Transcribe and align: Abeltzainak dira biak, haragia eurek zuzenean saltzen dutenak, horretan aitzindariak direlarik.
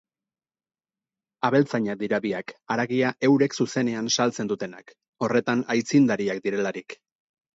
Abeltzainak 1.49 1.99
dira 2.03 2.19
biak, 2.23 2.53
haragia 2.75 3.11
eurek 3.29 3.57
zuzenean 3.65 4.09
saltzen 4.19 4.51
dutenak, 4.53 4.95
horretan 5.27 5.61
aitzindariak 5.75 6.41
direlarik. 6.49 6.97